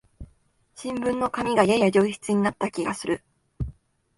[0.75, 3.21] 新聞の紙がやや上質になった気がする